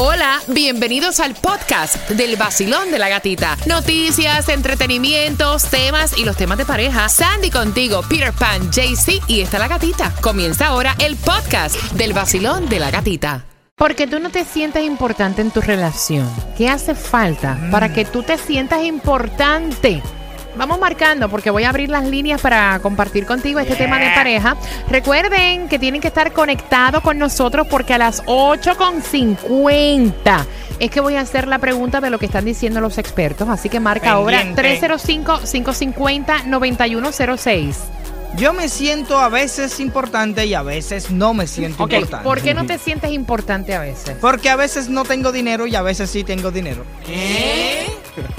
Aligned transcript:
Hola, 0.00 0.40
bienvenidos 0.46 1.18
al 1.18 1.34
podcast 1.34 2.08
del 2.10 2.36
vacilón 2.36 2.92
de 2.92 3.00
la 3.00 3.08
gatita. 3.08 3.56
Noticias, 3.66 4.48
entretenimientos, 4.48 5.64
temas 5.64 6.16
y 6.16 6.24
los 6.24 6.36
temas 6.36 6.56
de 6.56 6.64
pareja. 6.64 7.08
Sandy 7.08 7.50
contigo, 7.50 8.02
Peter 8.08 8.32
Pan, 8.32 8.70
JC 8.70 9.20
y 9.26 9.40
está 9.40 9.58
la 9.58 9.66
gatita. 9.66 10.14
Comienza 10.20 10.68
ahora 10.68 10.94
el 11.00 11.16
podcast 11.16 11.74
del 11.94 12.12
vacilón 12.12 12.68
de 12.68 12.78
la 12.78 12.92
gatita. 12.92 13.44
Porque 13.74 14.06
tú 14.06 14.20
no 14.20 14.30
te 14.30 14.44
sientes 14.44 14.84
importante 14.84 15.42
en 15.42 15.50
tu 15.50 15.60
relación. 15.60 16.30
¿Qué 16.56 16.68
hace 16.68 16.94
falta 16.94 17.58
para 17.72 17.92
que 17.92 18.04
tú 18.04 18.22
te 18.22 18.38
sientas 18.38 18.84
importante? 18.84 20.00
Vamos 20.58 20.78
marcando 20.80 21.28
porque 21.28 21.50
voy 21.50 21.62
a 21.62 21.68
abrir 21.68 21.88
las 21.88 22.04
líneas 22.04 22.40
para 22.40 22.80
compartir 22.80 23.26
contigo 23.26 23.60
este 23.60 23.76
tema 23.76 24.00
de 24.00 24.10
pareja. 24.10 24.56
Recuerden 24.90 25.68
que 25.68 25.78
tienen 25.78 26.00
que 26.00 26.08
estar 26.08 26.32
conectados 26.32 27.00
con 27.00 27.16
nosotros 27.16 27.68
porque 27.68 27.94
a 27.94 27.98
las 27.98 28.24
8.50 28.24 30.46
es 30.80 30.90
que 30.90 31.00
voy 31.00 31.14
a 31.14 31.20
hacer 31.20 31.46
la 31.46 31.60
pregunta 31.60 32.00
de 32.00 32.10
lo 32.10 32.18
que 32.18 32.26
están 32.26 32.44
diciendo 32.44 32.80
los 32.80 32.98
expertos. 32.98 33.48
Así 33.48 33.68
que 33.68 33.78
marca 33.78 34.10
ahora 34.10 34.38
Pendiente. 34.38 34.80
305-550-9106. 34.80 37.76
Yo 38.36 38.52
me 38.52 38.68
siento 38.68 39.20
a 39.20 39.28
veces 39.28 39.78
importante 39.78 40.44
y 40.44 40.54
a 40.54 40.62
veces 40.62 41.12
no 41.12 41.34
me 41.34 41.46
siento 41.46 41.84
importante. 41.84 42.24
¿por 42.24 42.42
qué 42.42 42.52
no 42.52 42.66
te 42.66 42.78
sientes 42.78 43.12
importante 43.12 43.76
a 43.76 43.80
veces? 43.80 44.16
Porque 44.20 44.50
a 44.50 44.56
veces 44.56 44.88
no 44.88 45.04
tengo 45.04 45.30
dinero 45.30 45.68
y 45.68 45.76
a 45.76 45.82
veces 45.82 46.10
sí 46.10 46.24
tengo 46.24 46.50
dinero. 46.50 46.82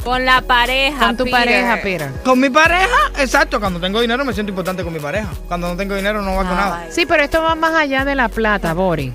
Con 0.04 0.26
la 0.26 0.42
pareja. 0.42 1.08
Con 1.08 1.18
tu 1.18 1.24
Peter. 1.26 1.40
pareja, 1.40 1.80
Pira. 1.82 2.12
Con 2.24 2.40
mi 2.40 2.50
pareja, 2.50 2.88
exacto. 3.18 3.60
Cuando 3.60 3.80
tengo 3.80 4.02
dinero 4.02 4.24
me 4.26 4.34
siento 4.34 4.50
importante 4.52 4.84
con 4.84 4.94
mi 4.94 5.00
pareja. 5.00 5.30
Cuando 5.48 5.68
no 5.68 5.76
tengo 5.78 5.96
dinero 5.96 6.22
no 6.22 6.32
hago 6.32 6.44
nada. 6.44 6.82
Ay. 6.86 6.90
Sí, 6.92 7.06
pero 7.06 7.24
esto 7.24 7.42
va 7.42 7.56
más 7.56 7.74
allá 7.74 8.06
de 8.06 8.16
la 8.16 8.30
plata, 8.30 8.74
Bori. 8.74 9.14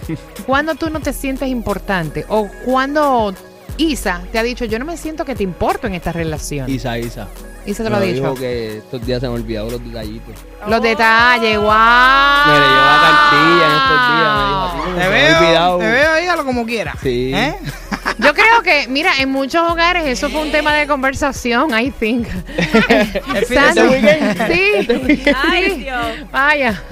¿Cuándo 0.46 0.74
tú 0.74 0.90
no 0.90 1.00
te 1.00 1.12
sientes 1.12 1.48
importante? 1.48 2.24
O 2.28 2.48
cuando 2.64 3.34
Isa 3.78 4.20
te 4.32 4.38
ha 4.38 4.42
dicho, 4.42 4.64
yo 4.64 4.78
no 4.78 4.84
me 4.84 4.96
siento 4.96 5.24
que 5.24 5.34
te 5.34 5.42
importo 5.42 5.86
en 5.86 5.94
esta 5.94 6.12
relación. 6.12 6.70
Isa, 6.70 6.98
Isa. 6.98 7.28
Isa 7.66 7.82
te 7.82 7.90
lo 7.90 7.96
ha 7.96 8.00
dijo 8.00 8.28
dicho. 8.30 8.34
que 8.40 8.78
estos 8.78 9.04
días 9.04 9.20
se 9.20 9.28
me 9.28 9.34
olvidaron 9.34 9.72
los 9.72 9.84
detallitos. 9.84 10.34
Los 10.68 10.80
detalles, 10.80 11.56
wow. 11.58 11.66
Me 11.66 12.52
leyó 12.60 12.76
la 12.76 12.98
cartilla 13.02 13.66
en 13.66 13.76
estos 13.76 13.98
días. 14.12 14.32
Me 14.36 14.46
dijo, 14.46 14.62
"A 14.62 14.70
ti, 14.70 14.78
¿cómo 14.78 14.94
Te 14.94 15.00
me 15.00 15.08
veo, 15.10 15.38
olvidado?" 15.38 15.78
te 15.78 15.90
veo, 15.90 16.14
dígalo 16.14 16.44
como 16.44 16.64
quiera. 16.64 16.94
Sí. 17.02 17.32
¿Eh? 17.34 17.56
Yo 18.18 18.32
creo 18.34 18.62
que, 18.62 18.88
mira, 18.88 19.12
en 19.18 19.30
muchos 19.30 19.70
hogares 19.70 20.04
eso 20.06 20.30
fue 20.30 20.40
un 20.42 20.50
tema 20.50 20.72
de 20.74 20.86
conversación, 20.86 21.70
I 21.78 21.90
think. 21.90 22.26
El 23.34 23.44
fin 23.44 23.56
de 23.56 23.74
Sandy, 23.74 24.00
semana. 24.00 24.48
Sí, 24.48 25.22
Ay. 25.34 25.74
Dios. 25.82 26.30
Vaya. 26.32 26.82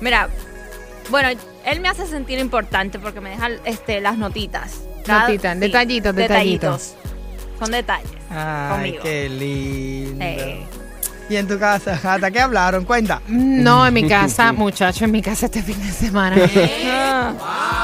Mira, 0.00 0.28
bueno, 1.10 1.28
él 1.66 1.80
me 1.80 1.88
hace 1.88 2.06
sentir 2.06 2.38
importante 2.38 2.98
porque 2.98 3.20
me 3.20 3.30
deja 3.30 3.50
este, 3.64 4.00
las 4.00 4.16
notitas. 4.16 4.80
Cada- 5.04 5.28
Notitas, 5.28 5.60
detallitos, 5.60 6.14
detallitos. 6.14 6.94
Son 7.58 7.70
detalles. 7.70 8.10
Ay, 8.30 8.70
Conmigo. 8.70 9.02
qué 9.02 9.28
lindo. 9.28 10.24
¿Y 11.28 11.36
en 11.36 11.46
tu 11.46 11.58
casa? 11.58 11.98
¿Hasta 12.02 12.30
qué 12.30 12.40
hablaron? 12.40 12.84
Cuenta. 12.84 13.22
No, 13.28 13.86
en 13.86 13.94
mi 13.94 14.08
casa, 14.08 14.52
muchacho, 14.52 15.04
en 15.04 15.12
mi 15.12 15.22
casa 15.22 15.46
este 15.46 15.62
fin 15.62 15.80
de 15.80 15.92
semana. 15.92 16.36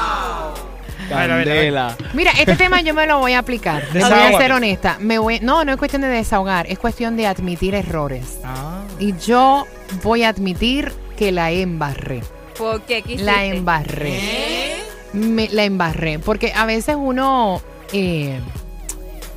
Candela. 1.09 1.95
Mira, 2.13 2.31
este 2.39 2.55
tema 2.55 2.81
yo 2.81 2.93
me 2.93 3.05
lo 3.07 3.19
voy 3.19 3.33
a 3.33 3.39
aplicar. 3.39 3.83
Voy 3.93 4.01
a 4.03 4.37
ser 4.37 4.51
honesta. 4.51 4.97
Me 4.99 5.17
voy, 5.19 5.39
no, 5.41 5.63
no 5.65 5.71
es 5.71 5.77
cuestión 5.77 6.01
de 6.01 6.07
desahogar, 6.07 6.67
es 6.69 6.79
cuestión 6.79 7.17
de 7.17 7.27
admitir 7.27 7.75
errores. 7.75 8.39
Ah. 8.43 8.83
Y 8.99 9.15
yo 9.17 9.65
voy 10.03 10.23
a 10.23 10.29
admitir 10.29 10.91
que 11.17 11.31
la 11.31 11.51
embarré. 11.51 12.21
¿Por 12.57 12.81
qué? 12.81 13.01
¿Qué 13.01 13.17
La 13.17 13.45
embarré. 13.45 14.77
Me- 15.13 15.49
la 15.49 15.63
embarré. 15.63 16.19
Porque 16.19 16.53
a 16.55 16.65
veces 16.65 16.95
uno. 16.99 17.61
eh, 17.93 18.39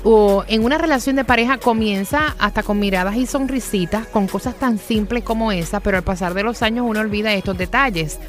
o 0.07 0.45
en 0.47 0.63
una 0.63 0.77
relación 0.77 1.15
de 1.15 1.25
pareja 1.25 1.57
comienza 1.57 2.35
hasta 2.37 2.61
con 2.61 2.77
miradas 2.77 3.15
y 3.15 3.25
sonrisitas, 3.25 4.05
con 4.05 4.27
cosas 4.27 4.53
tan 4.53 4.77
simples 4.77 5.23
como 5.23 5.51
esa, 5.51 5.79
pero 5.79 5.97
al 5.97 6.03
pasar 6.03 6.35
de 6.35 6.43
los 6.43 6.61
años 6.61 6.85
uno 6.87 6.99
olvida 6.99 7.33
estos 7.33 7.57
detalles. 7.57 8.19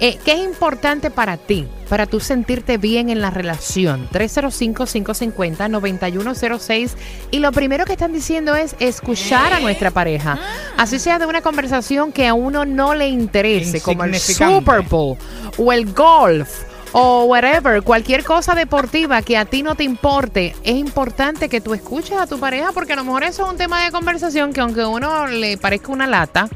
Eh, 0.00 0.18
¿Qué 0.24 0.32
es 0.32 0.40
importante 0.40 1.12
para 1.12 1.36
ti? 1.36 1.68
Para 1.88 2.06
tú 2.06 2.18
sentirte 2.18 2.78
bien 2.78 3.10
en 3.10 3.20
la 3.20 3.30
relación. 3.30 4.08
305-550-9106. 4.10 6.94
Y 7.30 7.38
lo 7.38 7.52
primero 7.52 7.84
que 7.84 7.92
están 7.92 8.12
diciendo 8.12 8.56
es 8.56 8.74
escuchar 8.80 9.52
a 9.52 9.60
nuestra 9.60 9.92
pareja. 9.92 10.36
Así 10.76 10.98
sea 10.98 11.20
de 11.20 11.26
una 11.26 11.42
conversación 11.42 12.10
que 12.10 12.26
a 12.26 12.34
uno 12.34 12.64
no 12.64 12.94
le 12.94 13.08
interese, 13.08 13.80
como 13.80 14.02
el. 14.02 14.18
Super 14.18 14.82
Bowl 14.82 15.16
o 15.58 15.72
el 15.72 15.92
golf 15.92 16.69
o 16.92 17.24
whatever, 17.24 17.82
cualquier 17.82 18.24
cosa 18.24 18.54
deportiva 18.54 19.22
que 19.22 19.36
a 19.36 19.44
ti 19.44 19.62
no 19.62 19.74
te 19.74 19.84
importe, 19.84 20.54
es 20.64 20.74
importante 20.76 21.48
que 21.48 21.60
tú 21.60 21.74
escuches 21.74 22.18
a 22.18 22.26
tu 22.26 22.38
pareja 22.40 22.70
porque 22.72 22.94
a 22.94 22.96
lo 22.96 23.04
mejor 23.04 23.22
eso 23.24 23.44
es 23.44 23.50
un 23.50 23.56
tema 23.56 23.84
de 23.84 23.90
conversación 23.92 24.52
que 24.52 24.60
aunque 24.60 24.82
a 24.82 24.88
uno 24.88 25.26
le 25.26 25.56
parezca 25.56 25.92
una 25.92 26.06
lata, 26.06 26.48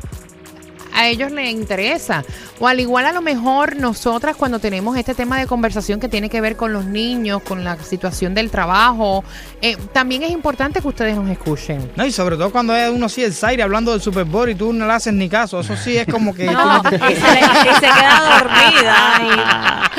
a 0.97 1.09
ellos 1.09 1.33
les 1.33 1.51
interesa. 1.51 2.23
O 2.61 2.69
al 2.69 2.79
igual 2.79 3.05
a 3.05 3.13
lo 3.13 3.21
mejor 3.21 3.75
nosotras 3.75 4.37
cuando 4.37 4.61
tenemos 4.61 4.97
este 4.97 5.13
tema 5.13 5.41
de 5.41 5.49
conversación 5.49 5.99
que 5.99 6.09
tiene 6.09 6.31
que 6.31 6.41
ver 6.41 6.55
con 6.57 6.73
los 6.73 6.85
niños, 6.85 7.43
con 7.43 7.65
la 7.65 7.77
situación 7.83 8.33
del 8.33 8.49
trabajo, 8.49 9.25
eh, 9.61 9.77
también 9.93 10.23
es 10.23 10.31
importante 10.31 10.81
que 10.81 10.87
ustedes 10.87 11.17
nos 11.17 11.29
escuchen. 11.29 11.91
No, 11.97 12.07
y 12.07 12.13
sobre 12.13 12.37
todo 12.37 12.53
cuando 12.53 12.77
es 12.77 12.89
uno 12.91 13.07
así 13.07 13.25
el 13.25 13.35
Zaire 13.35 13.65
hablando 13.65 13.91
del 13.91 14.01
Super 14.01 14.23
Bowl 14.25 14.49
y 14.49 14.55
tú 14.55 14.73
no 14.73 14.87
le 14.87 14.93
haces 14.93 15.13
ni 15.13 15.29
caso. 15.29 15.59
Eso 15.59 15.75
sí 15.77 15.97
es 15.97 16.07
como 16.07 16.33
que. 16.33 16.45
No, 16.53 16.81
y 16.87 16.91
se, 17.17 17.33
le- 17.33 17.41
y 17.41 17.75
se 17.75 17.81
queda 17.81 18.39
dormida. 18.39 19.91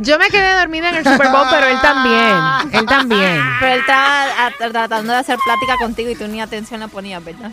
Yo 0.00 0.18
me 0.18 0.28
quedé 0.28 0.54
dormida 0.60 0.90
en 0.90 0.96
el 0.96 1.04
Super 1.04 1.28
Bowl, 1.28 1.46
pero 1.50 1.66
él 1.66 1.80
también. 1.80 2.36
Él 2.72 2.86
también. 2.86 3.42
Pero 3.58 3.72
él 3.74 3.80
estaba 3.80 4.46
a- 4.46 4.50
tratando 4.70 5.12
de 5.12 5.18
hacer 5.18 5.38
plática 5.44 5.74
contigo 5.80 6.10
y 6.10 6.14
tú 6.14 6.28
ni 6.28 6.40
atención 6.40 6.80
le 6.80 6.88
ponías, 6.88 7.24
¿verdad? 7.24 7.50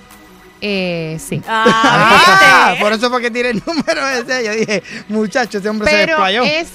Eh, 0.61 1.19
sí. 1.19 1.41
Ah, 1.47 2.67
¿viste? 2.69 2.83
por 2.83 2.93
eso 2.93 3.09
fue 3.09 3.21
que 3.21 3.31
tiré 3.31 3.49
el 3.49 3.63
número 3.65 4.07
ese. 4.09 4.45
Yo 4.45 4.51
dije, 4.51 4.83
muchacho, 5.09 5.57
este 5.57 5.69
hombre 5.69 5.89
se 5.89 5.95
Pero 5.95 6.07
desplayó. 6.13 6.43
es 6.43 6.67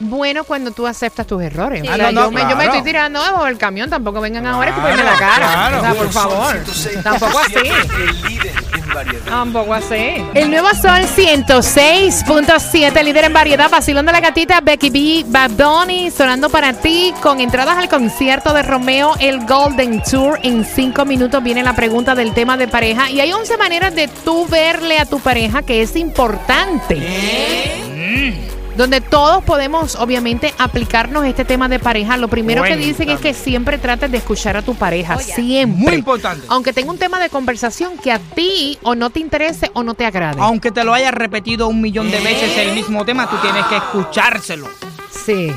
bueno 0.00 0.44
cuando 0.44 0.70
tú 0.70 0.86
aceptas 0.86 1.26
tus 1.26 1.42
errores. 1.42 1.82
Sí. 1.82 1.88
O 1.88 1.92
Ah, 1.92 1.96
sea, 1.96 2.12
no, 2.12 2.20
no, 2.20 2.26
yo, 2.26 2.30
me, 2.32 2.40
yo 2.42 2.46
me 2.48 2.54
claro. 2.54 2.70
estoy 2.72 2.82
tirando 2.82 3.22
debajo 3.22 3.44
del 3.44 3.58
camión, 3.58 3.90
tampoco 3.90 4.20
vengan 4.20 4.46
ahora 4.46 4.70
y 4.70 4.72
Claro, 4.72 4.88
escupirme 4.88 5.10
la 5.12 5.18
cara. 5.18 5.46
claro. 5.46 5.78
O 5.78 5.80
sea, 5.82 5.94
por 5.94 6.08
favor. 6.12 6.56
Tampoco 7.02 7.38
así. 7.40 7.54
El 7.56 8.22
líder 8.22 8.57
en 8.74 8.88
variedad. 8.88 9.24
Tampoco 9.26 9.74
así. 9.74 10.24
El 10.34 10.50
nuevo 10.50 10.68
Sol 10.70 11.02
106.7, 11.16 13.02
líder 13.02 13.24
en 13.24 13.32
variedad, 13.32 13.70
vacilón 13.70 14.06
de 14.06 14.12
la 14.12 14.20
gatita, 14.20 14.60
Becky 14.60 14.90
B, 14.90 15.24
Bad 15.28 15.50
Bunny, 15.50 16.10
sonando 16.10 16.50
para 16.50 16.72
ti, 16.72 17.12
con 17.22 17.40
entradas 17.40 17.76
al 17.76 17.88
concierto 17.88 18.52
de 18.52 18.62
Romeo, 18.62 19.14
el 19.20 19.46
Golden 19.46 20.02
Tour. 20.02 20.38
En 20.42 20.64
cinco 20.64 21.04
minutos 21.04 21.42
viene 21.42 21.62
la 21.62 21.74
pregunta 21.74 22.14
del 22.14 22.32
tema 22.34 22.56
de 22.56 22.68
pareja. 22.68 23.10
Y 23.10 23.20
hay 23.20 23.32
11 23.32 23.56
maneras 23.56 23.94
de 23.94 24.08
tú 24.24 24.46
verle 24.46 24.98
a 24.98 25.06
tu 25.06 25.20
pareja 25.20 25.62
que 25.62 25.82
es 25.82 25.96
importante. 25.96 26.96
Donde 28.78 29.00
todos 29.00 29.42
podemos, 29.42 29.96
obviamente, 29.96 30.54
aplicarnos 30.56 31.24
este 31.24 31.44
tema 31.44 31.68
de 31.68 31.80
pareja. 31.80 32.16
Lo 32.16 32.28
primero 32.28 32.62
que 32.62 32.76
dicen 32.76 33.10
es 33.10 33.18
que 33.18 33.34
siempre 33.34 33.76
trates 33.76 34.08
de 34.08 34.18
escuchar 34.18 34.56
a 34.56 34.62
tu 34.62 34.76
pareja. 34.76 35.16
Oye. 35.16 35.34
Siempre. 35.34 35.82
Muy 35.82 35.94
importante. 35.94 36.46
Aunque 36.48 36.72
tenga 36.72 36.92
un 36.92 36.96
tema 36.96 37.18
de 37.18 37.28
conversación 37.28 37.98
que 37.98 38.12
a 38.12 38.20
ti 38.20 38.78
o 38.84 38.94
no 38.94 39.10
te 39.10 39.18
interese 39.18 39.68
o 39.74 39.82
no 39.82 39.94
te 39.94 40.06
agrade. 40.06 40.36
Aunque 40.40 40.70
te 40.70 40.84
lo 40.84 40.94
hayas 40.94 41.12
repetido 41.12 41.66
un 41.66 41.80
millón 41.80 42.08
de 42.12 42.20
veces 42.20 42.56
el 42.56 42.72
mismo 42.72 43.04
tema, 43.04 43.28
tú 43.28 43.34
tienes 43.38 43.64
que 43.66 43.78
escuchárselo. 43.78 44.68
Sí. 45.10 45.52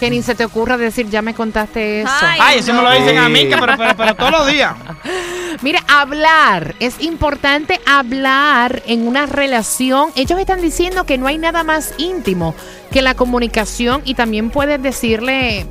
que 0.00 0.10
ni 0.10 0.22
se 0.22 0.34
te 0.34 0.44
ocurra 0.44 0.76
decir, 0.76 1.08
ya 1.08 1.22
me 1.22 1.34
contaste 1.34 2.00
eso. 2.00 2.10
Ay. 2.20 2.40
Ay, 2.42 2.58
eso 2.58 2.74
me 2.74 2.82
lo 2.82 2.90
dicen 2.90 3.16
a 3.16 3.28
mí, 3.28 3.48
que 3.48 3.56
pero, 3.56 3.76
pero, 3.76 3.96
pero 3.96 4.16
todos 4.16 4.32
los 4.32 4.46
días. 4.48 4.74
Mira, 5.62 5.80
hablar. 5.88 6.74
Es 6.80 7.00
importante 7.00 7.80
hablar 7.86 8.82
en 8.86 9.06
una 9.06 9.26
relación. 9.26 10.10
Ellos 10.16 10.38
están 10.38 10.60
diciendo 10.60 11.04
que 11.04 11.18
no 11.18 11.26
hay 11.26 11.38
nada 11.38 11.64
más 11.64 11.94
íntimo 11.98 12.54
que 12.90 13.02
la 13.02 13.14
comunicación 13.14 14.02
y 14.04 14.14
también 14.14 14.50
puedes 14.50 14.82
decirle 14.82 15.66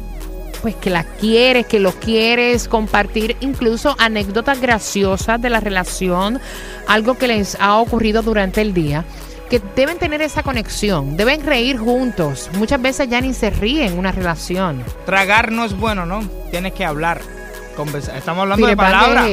pues 0.61 0.75
que 0.75 0.89
la 0.89 1.03
quieres, 1.03 1.67
que 1.67 1.81
lo 1.81 1.91
quieres, 1.91 2.69
compartir 2.69 3.35
incluso 3.41 3.97
anécdotas 3.99 4.61
graciosas 4.61 5.41
de 5.41 5.49
la 5.49 5.59
relación, 5.59 6.39
algo 6.87 7.17
que 7.17 7.27
les 7.27 7.57
ha 7.59 7.75
ocurrido 7.75 8.21
durante 8.21 8.61
el 8.61 8.73
día, 8.73 9.03
que 9.49 9.61
deben 9.75 9.97
tener 9.97 10.21
esa 10.21 10.41
conexión, 10.41 11.17
deben 11.17 11.45
reír 11.45 11.77
juntos. 11.77 12.49
Muchas 12.57 12.81
veces 12.81 13.09
ya 13.09 13.19
ni 13.19 13.33
se 13.33 13.49
ríen 13.49 13.91
en 13.91 13.99
una 13.99 14.13
relación. 14.13 14.85
Tragar 15.05 15.51
no 15.51 15.65
es 15.65 15.77
bueno, 15.77 16.05
¿no? 16.05 16.23
Tienes 16.49 16.71
que 16.71 16.85
hablar. 16.85 17.19
Conversa- 17.75 18.15
Estamos 18.17 18.41
hablando 18.43 18.67
de 18.67 18.77
palabras. 18.77 19.25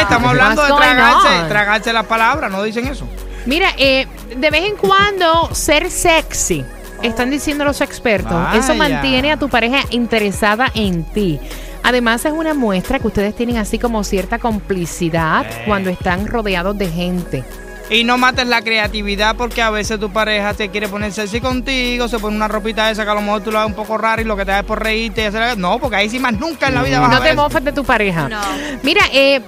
estamos 0.00 0.30
hablando 0.30 0.62
de 0.62 0.68
tragarse, 0.72 1.28
tragarse 1.48 1.92
las 1.92 2.06
palabras, 2.06 2.50
no 2.50 2.62
dicen 2.62 2.86
eso. 2.86 3.06
Mira, 3.46 3.70
eh, 3.78 4.06
de 4.36 4.50
vez 4.50 4.64
en 4.64 4.76
cuando 4.76 5.48
ser 5.54 5.90
sexy, 5.90 6.64
están 7.02 7.30
diciendo 7.30 7.64
los 7.64 7.80
expertos, 7.80 8.54
eso 8.54 8.74
mantiene 8.74 9.32
a 9.32 9.36
tu 9.38 9.48
pareja 9.48 9.78
interesada 9.90 10.70
en 10.74 11.04
ti. 11.04 11.40
Además 11.82 12.24
es 12.26 12.32
una 12.32 12.52
muestra 12.52 12.98
que 12.98 13.06
ustedes 13.06 13.34
tienen 13.34 13.56
así 13.56 13.78
como 13.78 14.04
cierta 14.04 14.38
complicidad 14.38 15.46
Eh. 15.46 15.62
cuando 15.66 15.88
están 15.88 16.26
rodeados 16.26 16.76
de 16.76 16.88
gente. 16.90 17.42
Y 17.90 18.04
no 18.04 18.16
mates 18.18 18.46
la 18.46 18.62
creatividad 18.62 19.34
porque 19.36 19.60
a 19.62 19.70
veces 19.70 19.98
tu 19.98 20.12
pareja 20.12 20.54
te 20.54 20.68
quiere 20.68 20.86
poner 20.88 21.12
sexy 21.12 21.40
contigo, 21.40 22.06
se 22.06 22.20
pone 22.20 22.36
una 22.36 22.46
ropita 22.46 22.88
esa 22.90 23.04
que 23.04 23.10
a 23.10 23.14
lo 23.14 23.20
mejor 23.20 23.42
tú 23.42 23.50
la 23.50 23.60
ves 23.60 23.68
un 23.68 23.74
poco 23.74 23.98
rara 23.98 24.22
y 24.22 24.24
lo 24.24 24.36
que 24.36 24.44
te 24.44 24.52
da 24.52 24.60
es 24.60 24.64
por 24.64 24.80
reírte 24.80 25.22
y 25.22 25.24
hacer... 25.24 25.58
No, 25.58 25.78
porque 25.80 25.96
ahí 25.96 26.08
sí 26.08 26.20
más 26.20 26.32
nunca 26.34 26.68
en 26.68 26.76
la 26.76 26.82
vida 26.84 27.00
vas 27.00 27.08
a 27.10 27.14
No 27.14 27.20
ver 27.20 27.28
te 27.30 27.34
eso. 27.34 27.42
mofes 27.42 27.64
de 27.64 27.72
tu 27.72 27.84
pareja. 27.84 28.28
No. 28.28 28.38
Mira, 28.84 29.02
eh, 29.12 29.40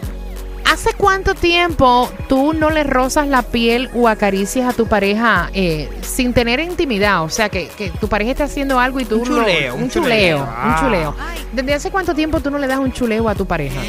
¿hace 0.69 0.93
cuánto 0.95 1.37
tiempo 1.37 2.11
tú 2.29 2.53
no 2.53 2.71
le 2.71 2.83
rozas 2.83 3.29
la 3.29 3.43
piel 3.43 3.89
o 3.95 4.09
acaricias 4.09 4.69
a 4.69 4.77
tu 4.77 4.89
pareja 4.89 5.49
eh, 5.55 5.89
sin 6.01 6.33
tener 6.35 6.59
intimidad? 6.59 7.23
O 7.23 7.29
sea, 7.29 7.49
que, 7.49 7.69
que 7.69 7.91
tu 7.91 8.09
pareja 8.09 8.33
está 8.33 8.45
haciendo 8.45 8.81
algo 8.81 8.99
y 8.99 9.05
tú 9.05 9.21
Un 9.21 9.29
lo- 9.29 9.37
chuleo, 9.43 9.77
un 9.77 9.83
un 9.85 9.89
chuleo, 9.91 10.39
chuleo. 10.39 10.43
un 10.43 10.49
Ah. 10.49 10.79
chuleo. 10.81 11.15
¿Desde 11.53 11.75
hace 11.75 11.91
cuánto 11.93 12.13
tiempo 12.13 12.41
tú 12.41 12.51
no 12.51 12.59
le 12.59 12.67
das 12.67 12.79
un 12.81 12.93
chuleo 12.93 13.29
a 13.29 13.37
tu 13.37 13.47
pareja? 13.47 13.81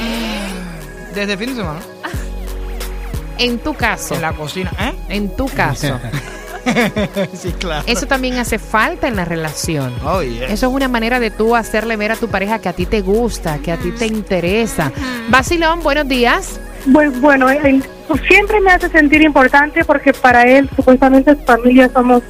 Desde 1.15 1.33
el 1.33 1.39
fin 1.39 1.49
de 1.49 1.55
semana. 1.55 1.79
En 3.37 3.59
tu 3.59 3.73
caso, 3.73 4.15
En 4.15 4.21
la 4.21 4.33
cocina. 4.33 4.71
¿Eh? 4.79 4.93
en 5.09 5.35
tu 5.35 5.47
caso, 5.47 5.99
sí, 7.33 7.51
claro. 7.59 7.83
eso 7.87 8.05
también 8.05 8.37
hace 8.37 8.57
falta 8.57 9.07
en 9.07 9.15
la 9.15 9.25
relación. 9.25 9.93
Oh, 10.05 10.21
yeah. 10.21 10.45
Eso 10.47 10.67
es 10.67 10.73
una 10.73 10.87
manera 10.87 11.19
de 11.19 11.29
tú 11.31 11.55
hacerle 11.55 11.97
ver 11.97 12.11
a 12.11 12.15
tu 12.15 12.29
pareja 12.29 12.59
que 12.59 12.69
a 12.69 12.73
ti 12.73 12.85
te 12.85 13.01
gusta, 13.01 13.57
que 13.59 13.71
a 13.71 13.77
ti 13.77 13.91
te 13.91 14.05
interesa. 14.05 14.91
Basilón, 15.29 15.81
buenos 15.81 16.07
días. 16.07 16.59
Pues 16.91 17.19
bueno, 17.21 17.49
él 17.49 17.83
siempre 18.27 18.59
me 18.61 18.71
hace 18.71 18.89
sentir 18.89 19.21
importante 19.21 19.83
porque 19.85 20.13
para 20.13 20.43
él, 20.43 20.69
supuestamente, 20.75 21.35
su 21.35 21.43
familia 21.43 21.89
somos 21.93 22.21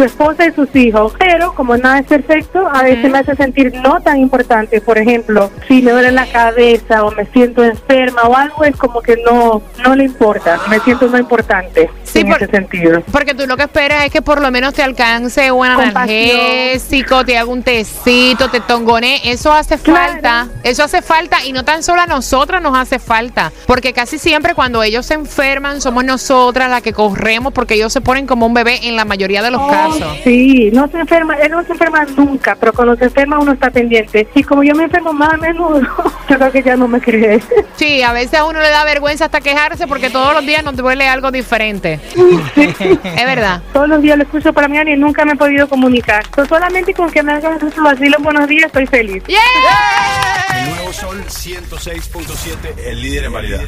su 0.00 0.04
esposa 0.06 0.46
y 0.46 0.52
sus 0.52 0.74
hijos. 0.74 1.12
Pero 1.18 1.54
como 1.54 1.76
nada 1.76 1.98
es 1.98 2.06
perfecto, 2.06 2.66
a 2.72 2.82
veces 2.82 3.10
me 3.10 3.18
hace 3.18 3.36
sentir 3.36 3.72
no 3.82 4.00
tan 4.00 4.16
importante. 4.18 4.80
Por 4.80 4.96
ejemplo, 4.96 5.50
si 5.68 5.82
me 5.82 5.92
duele 5.92 6.10
la 6.12 6.26
cabeza 6.26 7.04
o 7.04 7.10
me 7.10 7.26
siento 7.26 7.62
enferma 7.62 8.22
o 8.22 8.34
algo, 8.34 8.64
es 8.64 8.76
como 8.76 9.02
que 9.02 9.16
no 9.24 9.60
no 9.84 9.94
le 9.94 10.04
importa. 10.04 10.58
Me 10.68 10.80
siento 10.80 11.06
no 11.08 11.18
importante 11.18 11.90
Sí, 12.04 12.20
en 12.20 12.28
por- 12.28 12.42
ese 12.42 12.50
sentido. 12.50 13.02
Porque 13.12 13.34
tú 13.34 13.46
lo 13.46 13.56
que 13.56 13.64
esperas 13.64 14.04
es 14.06 14.10
que 14.12 14.22
por 14.22 14.40
lo 14.40 14.50
menos 14.50 14.72
te 14.74 14.82
alcance 14.82 15.52
un 15.52 15.66
analgésico, 15.66 17.24
te 17.24 17.36
haga 17.36 17.48
un 17.50 17.62
tecito, 17.62 18.48
te 18.48 18.60
tongone. 18.60 19.20
Eso 19.30 19.52
hace 19.52 19.78
Claro. 19.78 20.12
falta. 20.12 20.48
Eso 20.62 20.82
hace 20.84 21.02
falta 21.02 21.44
y 21.44 21.52
no 21.52 21.64
tan 21.64 21.82
solo 21.82 22.00
a 22.00 22.06
nosotras 22.06 22.62
nos 22.62 22.76
hace 22.76 22.98
falta. 22.98 23.52
Porque 23.66 23.92
casi 23.92 24.18
siempre 24.18 24.54
cuando 24.54 24.82
ellos 24.82 25.06
se 25.06 25.14
enferman 25.14 25.80
somos 25.80 26.04
nosotras 26.04 26.70
las 26.70 26.82
que 26.82 26.92
corremos 26.92 27.52
porque 27.52 27.74
ellos 27.74 27.92
se 27.92 28.00
ponen 28.00 28.26
como 28.26 28.46
un 28.46 28.54
bebé 28.54 28.80
en 28.88 28.96
la 28.96 29.04
mayoría 29.04 29.42
de 29.42 29.50
los 29.50 29.60
casos. 29.70 29.89
Oh, 29.90 30.16
Sí, 30.24 30.70
no 30.72 30.88
se 30.88 30.98
enferma, 30.98 31.34
él 31.36 31.50
no 31.50 31.64
se 31.64 31.72
enferma 31.72 32.04
nunca, 32.16 32.56
pero 32.58 32.72
cuando 32.72 32.96
se 32.96 33.04
enferma 33.04 33.38
uno 33.38 33.52
está 33.52 33.70
pendiente. 33.70 34.26
Y 34.34 34.42
como 34.42 34.62
yo 34.62 34.74
me 34.74 34.84
enfermo 34.84 35.12
más 35.12 35.34
a 35.34 35.36
menudo, 35.36 35.80
yo 36.28 36.38
creo 36.38 36.52
que 36.52 36.62
ya 36.62 36.76
no 36.76 36.88
me 36.88 37.00
cree. 37.00 37.40
Sí, 37.76 38.02
a 38.02 38.12
veces 38.12 38.34
a 38.34 38.44
uno 38.44 38.60
le 38.60 38.70
da 38.70 38.84
vergüenza 38.84 39.26
hasta 39.26 39.40
quejarse 39.40 39.86
porque 39.86 40.10
todos 40.10 40.34
los 40.34 40.44
días 40.44 40.64
nos 40.64 40.76
duele 40.76 41.08
algo 41.08 41.30
diferente. 41.30 41.98
Es 42.56 43.26
verdad. 43.26 43.62
Todos 43.72 43.88
los 43.88 44.02
días 44.02 44.16
lo 44.16 44.24
escucho 44.24 44.52
para 44.52 44.68
mí 44.68 44.78
y 44.78 44.96
nunca 44.96 45.24
me 45.24 45.32
he 45.32 45.36
podido 45.36 45.68
comunicar. 45.68 46.24
So, 46.34 46.46
solamente 46.46 46.94
con 46.94 47.10
que 47.10 47.22
me 47.22 47.32
hagan 47.32 47.58
su 47.72 47.82
vacilo 47.82 48.16
buenos 48.20 48.48
días 48.48 48.66
estoy 48.66 48.86
feliz. 48.86 49.22
¡Yeah! 49.26 49.38
El 50.60 50.70
nuevo 50.70 50.92
Sol 50.92 51.22
106.7, 51.24 52.78
el 52.86 53.02
líder 53.02 53.24
en 53.24 53.32
variedad. 53.32 53.62